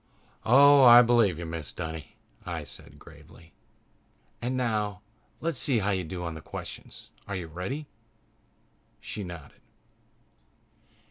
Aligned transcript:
"Oh, 0.47 0.83
I 0.83 1.03
believe 1.03 1.37
you, 1.37 1.45
Mrs. 1.45 1.75
Dunny," 1.75 2.15
I 2.43 2.63
said 2.63 2.97
gravely. 2.97 3.53
"And 4.41 4.57
now, 4.57 5.01
let's 5.41 5.59
see 5.59 5.77
how 5.77 5.91
you 5.91 6.03
do 6.03 6.23
on 6.23 6.33
the 6.33 6.41
questions. 6.41 7.11
Are 7.27 7.35
you 7.35 7.45
ready?" 7.45 7.85
She 8.99 9.23
nodded. 9.23 9.61